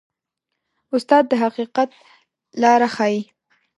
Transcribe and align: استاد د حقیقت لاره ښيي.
استاد 0.95 1.23
د 1.29 1.33
حقیقت 1.43 1.89
لاره 2.61 2.87
ښيي. 2.95 3.21